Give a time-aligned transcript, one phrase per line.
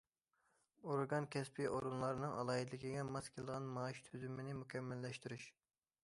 [0.91, 5.47] ئورگان، كەسپىي ئورۇنلارنىڭ ئالاھىدىلىكىگە ماس كېلىدىغان مائاش تۈزۈمىنى مۇكەممەللەشتۈرۈش.